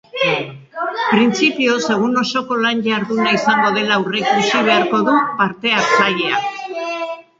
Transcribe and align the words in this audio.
Printzipioz 1.09 1.81
egun 1.97 2.17
osoko 2.23 2.57
lan 2.63 2.81
jarduna 2.87 3.35
izango 3.41 3.69
dela 3.77 3.99
aurreikusi 4.01 4.65
beharko 4.71 5.03
du 5.11 5.15
parte-hartzaileak. 5.43 6.65